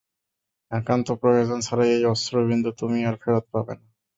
একান্ত 0.71 1.07
প্রয়োজন 1.21 1.59
ছাড়া 1.59 1.85
এই 1.95 2.03
অশ্রুবিন্দু 2.05 2.69
তুমি 2.79 2.99
আর 3.05 3.15
ফেরত 3.21 3.45
পাবে 3.53 3.73
না। 3.75 3.85